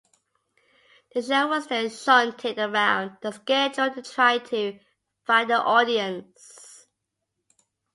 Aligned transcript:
The 1.13 1.21
show 1.21 1.47
was 1.49 1.67
then 1.67 1.87
shunted 1.91 2.57
around 2.57 3.17
the 3.21 3.29
schedule 3.31 3.91
to 3.93 4.01
try 4.01 4.39
to 4.39 4.79
find 5.27 5.51
an 5.51 5.57
audience. 5.57 6.87